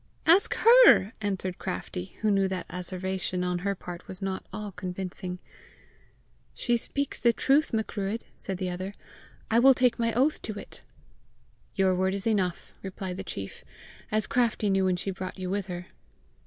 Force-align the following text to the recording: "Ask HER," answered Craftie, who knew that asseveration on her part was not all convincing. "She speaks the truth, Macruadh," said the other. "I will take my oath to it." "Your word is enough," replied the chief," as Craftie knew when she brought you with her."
"Ask 0.25 0.55
HER," 0.55 1.13
answered 1.21 1.59
Craftie, 1.59 2.17
who 2.23 2.31
knew 2.31 2.47
that 2.47 2.65
asseveration 2.71 3.43
on 3.43 3.59
her 3.59 3.75
part 3.75 4.07
was 4.07 4.19
not 4.19 4.43
all 4.51 4.71
convincing. 4.71 5.37
"She 6.55 6.75
speaks 6.75 7.19
the 7.19 7.31
truth, 7.31 7.71
Macruadh," 7.71 8.23
said 8.35 8.57
the 8.57 8.71
other. 8.71 8.95
"I 9.51 9.59
will 9.59 9.75
take 9.75 9.99
my 9.99 10.11
oath 10.15 10.41
to 10.41 10.57
it." 10.57 10.81
"Your 11.75 11.93
word 11.93 12.15
is 12.15 12.25
enough," 12.25 12.73
replied 12.81 13.17
the 13.17 13.23
chief," 13.23 13.63
as 14.11 14.25
Craftie 14.25 14.71
knew 14.71 14.85
when 14.85 14.95
she 14.95 15.11
brought 15.11 15.37
you 15.37 15.51
with 15.51 15.67
her." 15.67 15.85